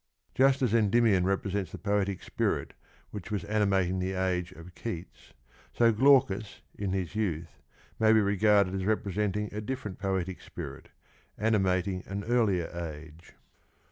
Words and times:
Just 0.33 0.63
as 0.63 0.73
Endymion 0.73 1.25
represents 1.25 1.71
the 1.71 1.77
poetic 1.77 2.23
spirit 2.23 2.73
which 3.11 3.29
was 3.29 3.43
animating 3.43 3.99
the 3.99 4.13
age 4.13 4.51
of 4.51 4.73
Keats, 4.73 5.33
so 5.73 5.91
Glaucus 5.91 6.61
in 6.73 6.91
his 6.91 7.13
youth 7.13 7.59
may 7.99 8.11
be 8.11 8.19
regarded 8.21 8.73
as 8.73 8.83
representing 8.83 9.53
a 9.53 9.61
different 9.61 9.99
poetic 9.99 10.41
spirit, 10.41 10.89
animating 11.37 12.01
an 12.07 12.23
earlier 12.23 12.65
age. 12.75 13.33